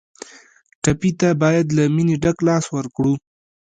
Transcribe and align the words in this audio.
ټپي 0.83 1.11
ته 1.19 1.29
باید 1.41 1.65
له 1.77 1.83
مینې 1.95 2.15
ډک 2.23 2.37
لاس 2.47 2.65
ورکړو. 2.75 3.13